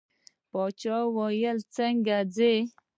باچا 0.51 0.97
وویل 1.15 1.57
څنګه 1.75 2.17
ځې. 2.35 2.55